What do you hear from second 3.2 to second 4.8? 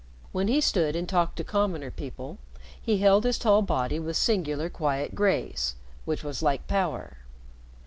his tall body with singular